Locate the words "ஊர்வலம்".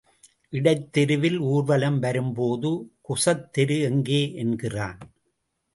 1.39-1.99